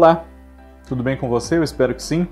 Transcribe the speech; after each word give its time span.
Olá, 0.00 0.24
tudo 0.88 1.02
bem 1.02 1.14
com 1.14 1.28
você? 1.28 1.58
Eu 1.58 1.62
espero 1.62 1.94
que 1.94 2.02
sim. 2.02 2.26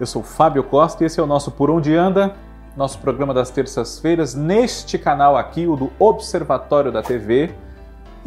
Eu 0.00 0.06
sou 0.06 0.24
Fábio 0.24 0.64
Costa 0.64 1.04
e 1.04 1.06
esse 1.06 1.20
é 1.20 1.22
o 1.22 1.26
nosso 1.26 1.52
Por 1.52 1.70
Onde 1.70 1.94
Anda, 1.94 2.34
nosso 2.76 2.98
programa 2.98 3.32
das 3.32 3.48
terças-feiras, 3.48 4.34
neste 4.34 4.98
canal 4.98 5.36
aqui, 5.36 5.68
o 5.68 5.76
do 5.76 5.92
Observatório 6.00 6.90
da 6.90 7.00
TV. 7.00 7.54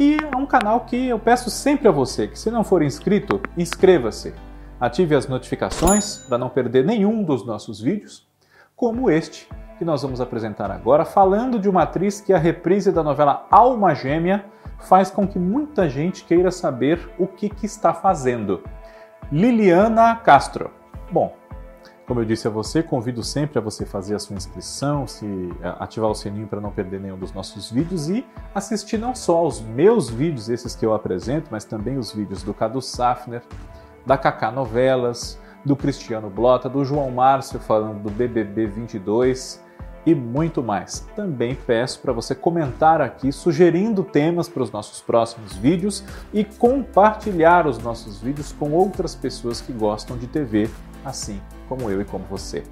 E 0.00 0.16
é 0.16 0.34
um 0.34 0.46
canal 0.46 0.80
que 0.86 1.08
eu 1.08 1.18
peço 1.18 1.50
sempre 1.50 1.88
a 1.88 1.90
você 1.90 2.26
que, 2.26 2.38
se 2.38 2.50
não 2.50 2.64
for 2.64 2.82
inscrito, 2.82 3.38
inscreva-se. 3.54 4.32
Ative 4.80 5.14
as 5.14 5.28
notificações 5.28 6.24
para 6.26 6.38
não 6.38 6.48
perder 6.48 6.86
nenhum 6.86 7.22
dos 7.22 7.44
nossos 7.44 7.82
vídeos, 7.82 8.26
como 8.74 9.10
este 9.10 9.46
que 9.84 9.86
nós 9.86 10.00
vamos 10.00 10.18
apresentar 10.18 10.70
agora, 10.70 11.04
falando 11.04 11.58
de 11.58 11.68
uma 11.68 11.82
atriz 11.82 12.18
que 12.18 12.32
a 12.32 12.38
reprise 12.38 12.90
da 12.90 13.02
novela 13.02 13.46
Alma 13.50 13.94
Gêmea 13.94 14.46
faz 14.78 15.10
com 15.10 15.28
que 15.28 15.38
muita 15.38 15.90
gente 15.90 16.24
queira 16.24 16.50
saber 16.50 17.10
o 17.18 17.26
que, 17.26 17.50
que 17.50 17.66
está 17.66 17.92
fazendo. 17.92 18.62
Liliana 19.30 20.16
Castro. 20.16 20.70
Bom, 21.12 21.36
como 22.06 22.20
eu 22.20 22.24
disse 22.24 22.48
a 22.48 22.50
você, 22.50 22.82
convido 22.82 23.22
sempre 23.22 23.58
a 23.58 23.60
você 23.60 23.84
fazer 23.84 24.14
a 24.14 24.18
sua 24.18 24.34
inscrição, 24.34 25.06
se 25.06 25.50
ativar 25.78 26.10
o 26.10 26.14
sininho 26.14 26.46
para 26.46 26.62
não 26.62 26.70
perder 26.70 26.98
nenhum 26.98 27.18
dos 27.18 27.32
nossos 27.34 27.70
vídeos 27.70 28.08
e 28.08 28.24
assistir 28.54 28.96
não 28.96 29.14
só 29.14 29.36
aos 29.36 29.60
meus 29.60 30.08
vídeos, 30.08 30.48
esses 30.48 30.74
que 30.74 30.86
eu 30.86 30.94
apresento, 30.94 31.48
mas 31.50 31.66
também 31.66 31.98
os 31.98 32.10
vídeos 32.10 32.42
do 32.42 32.54
Cadu 32.54 32.80
Safner, 32.80 33.42
da 34.06 34.16
Kaká 34.16 34.50
Novelas, 34.50 35.38
do 35.62 35.76
Cristiano 35.76 36.30
Blota, 36.30 36.70
do 36.70 36.82
João 36.86 37.10
Márcio 37.10 37.60
falando 37.60 38.02
do 38.02 38.10
BBB 38.10 38.66
22 38.66 39.62
e 40.06 40.14
muito 40.14 40.62
mais. 40.62 41.06
Também 41.14 41.54
peço 41.54 42.00
para 42.00 42.12
você 42.12 42.34
comentar 42.34 43.00
aqui 43.00 43.32
sugerindo 43.32 44.02
temas 44.02 44.48
para 44.48 44.62
os 44.62 44.70
nossos 44.70 45.00
próximos 45.00 45.54
vídeos 45.56 46.04
e 46.32 46.44
compartilhar 46.44 47.66
os 47.66 47.78
nossos 47.78 48.20
vídeos 48.20 48.52
com 48.52 48.72
outras 48.72 49.14
pessoas 49.14 49.60
que 49.60 49.72
gostam 49.72 50.16
de 50.16 50.26
TV 50.26 50.68
assim 51.04 51.40
como 51.68 51.90
eu 51.90 52.00
e 52.00 52.04
como 52.04 52.24
você. 52.24 52.62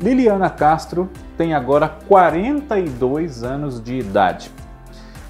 Liliana 0.00 0.50
Castro 0.50 1.08
tem 1.36 1.54
agora 1.54 1.88
42 1.88 3.44
anos 3.44 3.82
de 3.82 3.98
idade. 3.98 4.50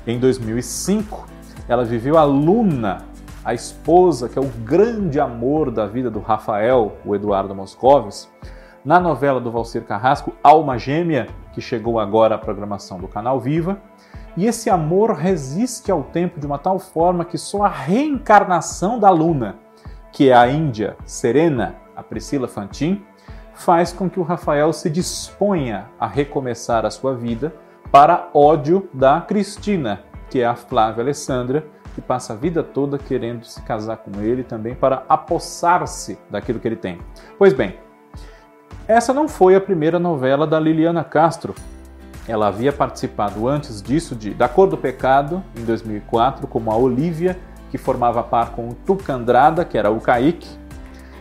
Em 0.07 0.19
2005, 0.19 1.27
ela 1.69 1.85
viveu 1.85 2.17
a 2.17 2.25
Luna, 2.25 3.05
a 3.45 3.53
esposa 3.53 4.29
que 4.29 4.39
é 4.39 4.43
o 4.43 4.49
grande 4.65 5.21
amor 5.21 5.71
da 5.71 5.87
vida 5.87 6.11
do 6.11 6.21
Rafael, 6.21 6.97
o 7.05 7.15
Eduardo 7.15 7.55
Moscovis, 7.55 8.29
na 8.85 9.01
novela 9.01 9.41
do 9.41 9.51
Valcir 9.51 9.83
Carrasco, 9.83 10.35
Alma 10.43 10.79
Gêmea, 10.79 11.29
que 11.53 11.61
chegou 11.61 11.99
agora 11.99 12.35
à 12.35 12.39
programação 12.39 12.99
do 12.99 13.09
Canal 13.09 13.41
Viva. 13.41 13.79
E 14.37 14.47
esse 14.47 14.69
amor 14.69 15.13
resiste 15.13 15.91
ao 15.91 16.03
tempo 16.03 16.39
de 16.39 16.47
uma 16.47 16.59
tal 16.59 16.79
forma 16.79 17.25
que 17.25 17.39
só 17.39 17.63
a 17.65 17.69
reencarnação 17.69 18.99
da 18.99 19.09
Luna, 19.09 19.57
que 20.13 20.29
é 20.29 20.35
a 20.35 20.49
Índia 20.49 20.97
Serena, 21.05 21.77
a 21.97 22.03
Priscila 22.03 22.49
Fantin, 22.49 23.03
faz 23.55 23.93
com 23.93 24.11
que 24.11 24.21
o 24.21 24.25
Rafael 24.25 24.73
se 24.73 24.91
disponha 24.91 25.87
a 25.99 26.07
recomeçar 26.07 26.85
a 26.85 26.91
sua 26.91 27.15
vida 27.15 27.55
para 27.91 28.29
ódio 28.35 28.89
da 28.93 29.21
Cristina, 29.21 30.03
que 30.29 30.41
é 30.41 30.47
a 30.47 30.57
Flávia 30.57 31.03
Alessandra, 31.03 31.65
que 31.95 32.01
passa 32.01 32.33
a 32.33 32.37
vida 32.37 32.63
toda 32.63 32.99
querendo 32.99 33.45
se 33.45 33.63
casar 33.63 33.99
com 33.99 34.21
ele 34.21 34.43
também 34.43 34.75
para 34.75 35.05
apossar-se 35.09 36.19
daquilo 36.29 36.59
que 36.59 36.67
ele 36.67 36.77
tem. 36.77 36.99
Pois 37.39 37.53
bem, 37.53 37.79
essa 38.87 39.15
não 39.15 39.29
foi 39.29 39.55
a 39.57 39.61
primeira 39.61 39.99
novela 39.99 40.47
da 40.47 40.61
Liliana 40.61 41.03
Castro. 41.03 41.55
Ela 42.29 42.49
havia 42.49 42.73
participado 42.73 43.49
antes 43.49 43.83
disso 43.83 44.15
de 44.15 44.31
Da 44.31 44.49
Cor 44.49 44.69
do 44.69 44.77
Pecado, 44.77 45.43
em 45.57 45.65
2004, 45.65 46.47
como 46.47 46.71
a 46.71 46.77
Olivia, 46.77 47.39
que 47.71 47.79
formava 47.79 48.23
par 48.23 48.51
com 48.53 48.69
o 48.69 48.75
Tucandrada, 48.75 49.65
que 49.65 49.77
era 49.77 49.91
o 49.91 50.01
Kaique, 50.01 50.49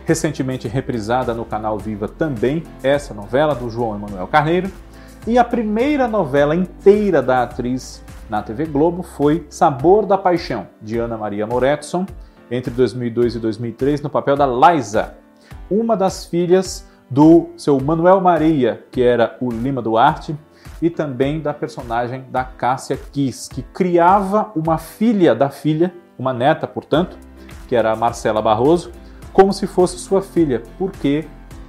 recentemente 0.04 0.68
reprisada 0.68 1.32
no 1.32 1.44
canal 1.44 1.78
Viva 1.78 2.06
também, 2.06 2.62
essa 2.82 3.14
novela 3.14 3.54
do 3.54 3.70
João 3.70 3.96
Emanuel 3.96 4.26
Carneiro. 4.26 4.70
E 5.26 5.38
a 5.38 5.44
primeira 5.44 6.06
novela 6.06 6.54
inteira 6.54 7.22
da 7.22 7.42
atriz 7.42 8.04
na 8.28 8.42
TV 8.42 8.66
Globo 8.66 9.02
foi 9.02 9.46
Sabor 9.48 10.04
da 10.04 10.18
Paixão, 10.18 10.66
de 10.82 10.98
Ana 10.98 11.16
Maria 11.16 11.46
Moretson, 11.46 12.04
entre 12.50 12.70
2002 12.70 13.36
e 13.36 13.38
2003, 13.38 14.02
no 14.02 14.10
papel 14.10 14.36
da 14.36 14.46
Liza, 14.46 15.14
uma 15.70 15.96
das 15.96 16.26
filhas 16.26 16.86
do 17.14 17.50
seu 17.56 17.80
Manuel 17.80 18.20
Maria, 18.20 18.84
que 18.90 19.00
era 19.00 19.36
o 19.40 19.48
Lima 19.48 19.80
Duarte, 19.80 20.36
e 20.82 20.90
também 20.90 21.40
da 21.40 21.54
personagem 21.54 22.24
da 22.28 22.42
Cássia 22.42 22.96
Kiss, 22.96 23.48
que 23.48 23.62
criava 23.62 24.50
uma 24.56 24.78
filha 24.78 25.32
da 25.32 25.48
filha, 25.48 25.94
uma 26.18 26.32
neta, 26.32 26.66
portanto, 26.66 27.16
que 27.68 27.76
era 27.76 27.92
a 27.92 27.96
Marcela 27.96 28.42
Barroso, 28.42 28.90
como 29.32 29.52
se 29.52 29.64
fosse 29.64 29.96
sua 29.96 30.20
filha, 30.22 30.64
porque 30.76 31.24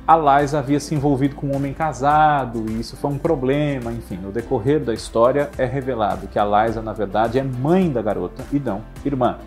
a 0.07 0.17
Liza 0.17 0.57
havia 0.57 0.79
se 0.79 0.95
envolvido 0.95 1.35
com 1.35 1.47
um 1.47 1.55
homem 1.55 1.73
casado 1.73 2.66
e 2.67 2.79
isso 2.79 2.97
foi 2.97 3.11
um 3.11 3.17
problema. 3.17 3.91
Enfim, 3.91 4.17
no 4.17 4.31
decorrer 4.31 4.84
da 4.84 4.95
história 4.95 5.51
é 5.59 5.66
revelado 5.66 6.28
que 6.28 6.39
a 6.39 6.45
Liza, 6.45 6.81
na 6.81 6.94
verdade, 6.94 7.38
é 7.38 7.44
mãe 7.44 7.91
da 7.91 8.01
garota 8.01 8.44
e 8.51 8.59
não 8.59 8.81
irmã. 9.05 9.38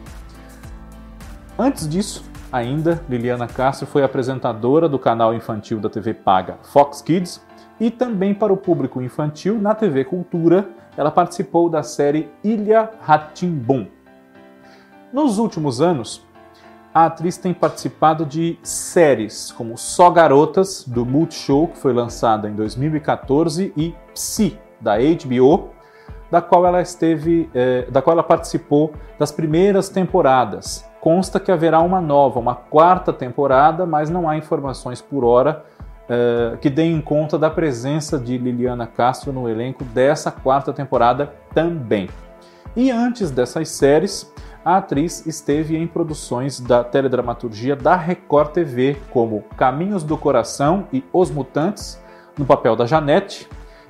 Antes 1.59 1.89
disso, 1.89 2.25
ainda, 2.53 3.03
Liliana 3.09 3.47
Castro 3.47 3.87
foi 3.87 4.03
apresentadora 4.03 4.89
do 4.89 4.99
canal 4.99 5.35
infantil 5.35 5.81
da 5.81 5.89
TV 5.89 6.15
paga 6.15 6.59
Fox 6.63 7.03
Kids 7.03 7.41
e 7.81 7.91
também 7.91 8.35
para 8.35 8.53
o 8.53 8.57
público 8.57 9.01
infantil 9.01 9.61
na 9.61 9.75
TV 9.75 10.05
Cultura, 10.05 10.69
ela 10.97 11.11
participou 11.11 11.69
da 11.71 11.83
série 11.83 12.29
Ilha 12.43 12.91
Ratimbum. 13.01 13.87
Nos 15.13 15.39
últimos 15.39 15.81
anos, 15.81 16.27
a 16.93 17.07
atriz 17.07 17.37
tem 17.37 17.55
participado 17.55 18.27
de 18.27 18.59
séries 18.63 19.53
como 19.53 19.79
Só 19.79 20.11
Garotas, 20.11 20.85
do 20.87 21.07
Multishow, 21.07 21.69
que 21.69 21.79
foi 21.79 21.93
lançada 21.93 22.49
em 22.49 22.55
2014, 22.55 23.73
e 23.77 23.95
Psi, 24.13 24.59
da 24.81 24.97
HBO, 24.99 25.71
da 26.31 26.41
qual 26.41 26.67
ela 26.67 26.81
esteve, 26.81 27.49
eh, 27.55 27.87
da 27.91 28.03
qual 28.03 28.15
ela 28.15 28.23
participou 28.23 28.93
das 29.19 29.33
primeiras 29.33 29.89
temporadas. 29.89 30.85
Consta 31.01 31.41
que 31.41 31.51
haverá 31.51 31.81
uma 31.81 32.01
nova, 32.01 32.39
uma 32.39 32.55
quarta 32.55 33.13
temporada, 33.13 33.87
mas 33.87 34.11
não 34.11 34.29
há 34.29 34.37
informações 34.37 35.01
por 35.01 35.25
hora 35.25 35.65
eh, 36.09 36.57
que 36.61 36.71
deem 36.71 37.01
conta 37.01 37.39
da 37.39 37.51
presença 37.51 38.19
de 38.19 38.37
Liliana 38.39 38.87
Castro 38.87 39.33
no 39.33 39.49
elenco 39.49 39.85
dessa 39.85 40.31
quarta 40.31 40.73
temporada 40.73 41.33
também. 41.55 42.09
E 42.75 42.91
antes 42.91 43.31
dessas 43.31 43.69
séries, 43.69 44.33
a 44.65 44.79
atriz 44.79 45.27
esteve 45.27 45.77
em 45.77 45.87
produções 45.87 46.61
da 46.61 46.85
teledramaturgia 46.85 47.75
da 47.75 47.97
Record 47.97 48.53
TV, 48.53 48.97
como 49.11 49.43
Caminhos 49.57 50.03
do 50.03 50.17
Coração 50.17 50.87
e 50.93 51.03
Os 51.13 51.31
Mutantes, 51.31 52.03
no 52.39 52.45
papel 52.45 52.77
da 52.77 52.87
Janete, 52.87 53.49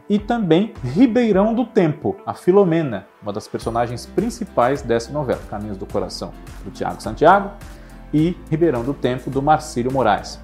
e 0.08 0.18
também 0.18 0.72
Ribeirão 0.82 1.54
do 1.54 1.64
Tempo, 1.66 2.16
a 2.24 2.32
Filomena, 2.32 3.06
uma 3.22 3.32
das 3.32 3.46
personagens 3.46 4.06
principais 4.06 4.82
dessa 4.82 5.12
novela, 5.12 5.40
Caminhos 5.50 5.76
do 5.76 5.86
Coração, 5.86 6.32
do 6.64 6.70
Tiago 6.70 7.02
Santiago, 7.02 7.50
e 8.12 8.36
Ribeirão 8.50 8.82
do 8.82 8.94
Tempo, 8.94 9.30
do 9.30 9.42
Marcílio 9.42 9.92
Moraes. 9.92 10.40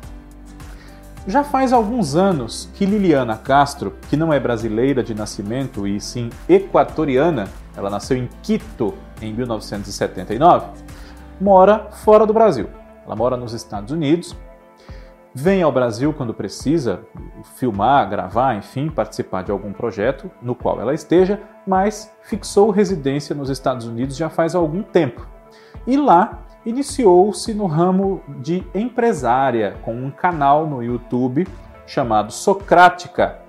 Já 1.27 1.43
faz 1.43 1.73
alguns 1.73 2.15
anos 2.15 2.69
que 2.75 2.85
Liliana 2.85 3.39
Castro, 3.39 3.95
que 4.11 4.17
não 4.17 4.31
é 4.31 4.39
brasileira 4.39 5.03
de 5.03 5.15
nascimento 5.15 5.87
e 5.87 5.99
sim 5.99 6.29
equatoriana, 6.47 7.49
ela 7.75 7.89
nasceu 7.89 8.19
em 8.19 8.29
Quito 8.43 8.93
em 9.23 9.33
1979, 9.33 10.67
mora 11.41 11.89
fora 12.05 12.27
do 12.27 12.35
Brasil. 12.35 12.69
Ela 13.07 13.17
mora 13.17 13.39
nos 13.39 13.55
Estados 13.55 13.91
Unidos, 13.91 14.37
vem 15.35 15.63
ao 15.63 15.73
Brasil 15.73 16.13
quando 16.13 16.33
precisa 16.33 17.01
filmar, 17.57 18.09
gravar, 18.09 18.55
enfim, 18.55 18.89
participar 18.89 19.43
de 19.43 19.51
algum 19.51 19.73
projeto 19.73 20.31
no 20.41 20.55
qual 20.55 20.81
ela 20.81 20.95
esteja, 20.95 21.41
mas 21.67 22.15
fixou 22.23 22.71
residência 22.71 23.35
nos 23.35 23.51
Estados 23.51 23.87
Unidos 23.87 24.17
já 24.17 24.31
faz 24.31 24.55
algum 24.55 24.83
tempo. 24.83 25.27
E 25.87 25.97
lá 25.97 26.45
iniciou-se 26.65 27.53
no 27.53 27.67
ramo 27.67 28.23
de 28.41 28.65
empresária, 28.75 29.77
com 29.83 29.95
um 29.95 30.11
canal 30.11 30.67
no 30.67 30.83
YouTube 30.83 31.47
chamado 31.87 32.33
Socrática, 32.33 33.41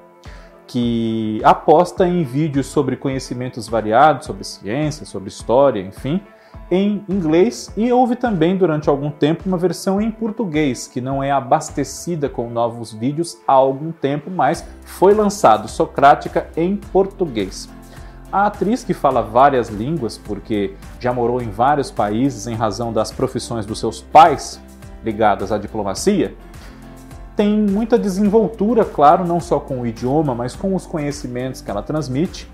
que 0.68 1.40
aposta 1.44 2.08
em 2.08 2.24
vídeos 2.24 2.66
sobre 2.66 2.98
conhecimentos 2.98 3.70
variados, 3.70 4.26
sobre 4.26 4.44
ciência, 4.44 5.06
sobre 5.06 5.30
história, 5.30 5.80
enfim, 5.80 6.22
em 6.70 7.04
inglês 7.08 7.72
e 7.76 7.92
houve 7.92 8.16
também 8.16 8.58
durante 8.58 8.90
algum 8.90 9.10
tempo 9.10 9.44
uma 9.46 9.58
versão 9.58 10.02
em 10.02 10.10
português 10.10 10.88
que 10.88 11.00
não 11.00 11.24
é 11.24 11.32
abastecida 11.32 12.28
com 12.28 12.50
novos 12.50 12.94
vídeos 12.94 13.38
há 13.48 13.54
algum 13.54 13.92
tempo, 13.92 14.30
mas 14.32 14.66
foi 14.84 15.14
lançado 15.14 15.68
Socrática 15.68 16.48
em 16.56 16.76
português. 16.76 17.70
A 18.32 18.48
atriz, 18.48 18.84
que 18.84 18.94
fala 18.94 19.22
várias 19.22 19.70
línguas, 19.70 20.18
porque 20.18 20.74
já 21.00 21.14
morou 21.14 21.42
em 21.42 21.50
vários 21.50 21.92
países 21.92 22.48
em 22.48 22.56
razão 22.56 22.92
das 22.92 23.12
profissões 23.12 23.66
dos 23.66 23.80
seus 23.80 24.02
pais 24.02 24.62
ligadas 25.04 25.52
à 25.52 25.58
diplomacia, 25.58 26.36
tem 27.36 27.58
muita 27.60 27.98
desenvoltura, 27.98 28.86
claro, 28.86 29.26
não 29.26 29.40
só 29.40 29.60
com 29.60 29.82
o 29.82 29.88
idioma, 29.88 30.34
mas 30.34 30.56
com 30.56 30.74
os 30.74 30.86
conhecimentos 30.86 31.62
que 31.62 31.70
ela 31.70 31.84
transmite. 31.84 32.50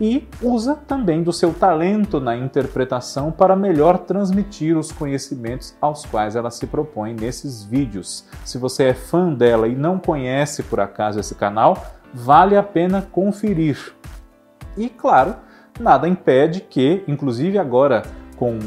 E 0.00 0.28
usa 0.42 0.74
também 0.74 1.22
do 1.22 1.32
seu 1.32 1.52
talento 1.52 2.20
na 2.20 2.36
interpretação 2.36 3.32
para 3.32 3.56
melhor 3.56 3.98
transmitir 3.98 4.76
os 4.76 4.92
conhecimentos 4.92 5.74
aos 5.80 6.04
quais 6.04 6.36
ela 6.36 6.50
se 6.50 6.66
propõe 6.66 7.14
nesses 7.14 7.64
vídeos. 7.64 8.24
Se 8.44 8.58
você 8.58 8.84
é 8.84 8.94
fã 8.94 9.32
dela 9.32 9.66
e 9.66 9.74
não 9.74 9.98
conhece 9.98 10.62
por 10.62 10.80
acaso 10.80 11.18
esse 11.18 11.34
canal, 11.34 11.84
vale 12.14 12.56
a 12.56 12.62
pena 12.62 13.02
conferir. 13.02 13.94
E 14.76 14.88
claro, 14.88 15.34
nada 15.80 16.08
impede 16.08 16.60
que, 16.60 17.02
inclusive 17.08 17.58
agora 17.58 18.02
com 18.36 18.58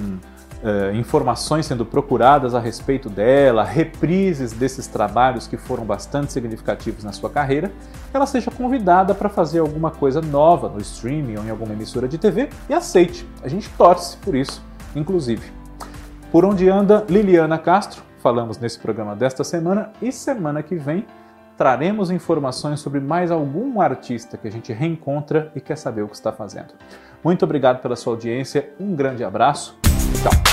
Uh, 0.61 0.95
informações 0.95 1.65
sendo 1.65 1.83
procuradas 1.83 2.53
a 2.53 2.59
respeito 2.59 3.09
dela, 3.09 3.63
reprises 3.63 4.53
desses 4.53 4.85
trabalhos 4.85 5.47
que 5.47 5.57
foram 5.57 5.83
bastante 5.83 6.31
significativos 6.31 7.03
na 7.03 7.11
sua 7.11 7.31
carreira, 7.31 7.71
ela 8.13 8.27
seja 8.27 8.51
convidada 8.51 9.15
para 9.15 9.27
fazer 9.27 9.57
alguma 9.57 9.89
coisa 9.89 10.21
nova 10.21 10.69
no 10.69 10.79
streaming 10.79 11.37
ou 11.37 11.43
em 11.43 11.49
alguma 11.49 11.73
emissora 11.73 12.07
de 12.07 12.19
TV 12.19 12.47
e 12.69 12.75
aceite. 12.75 13.27
A 13.41 13.47
gente 13.47 13.67
torce 13.71 14.17
por 14.17 14.35
isso, 14.35 14.63
inclusive. 14.95 15.51
Por 16.31 16.45
onde 16.45 16.69
anda 16.69 17.03
Liliana 17.09 17.57
Castro? 17.57 18.03
Falamos 18.19 18.59
nesse 18.59 18.77
programa 18.77 19.15
desta 19.15 19.43
semana 19.43 19.91
e 19.99 20.11
semana 20.11 20.61
que 20.61 20.75
vem 20.75 21.07
traremos 21.57 22.09
informações 22.09 22.79
sobre 22.79 22.99
mais 22.99 23.29
algum 23.29 23.79
artista 23.81 24.37
que 24.37 24.47
a 24.47 24.51
gente 24.51 24.73
reencontra 24.73 25.51
e 25.55 25.61
quer 25.61 25.75
saber 25.75 26.01
o 26.01 26.07
que 26.07 26.15
está 26.15 26.31
fazendo. 26.31 26.73
Muito 27.23 27.45
obrigado 27.45 27.81
pela 27.81 27.95
sua 27.95 28.13
audiência, 28.13 28.73
um 28.79 28.95
grande 28.95 29.23
abraço, 29.23 29.77
tchau! 30.23 30.50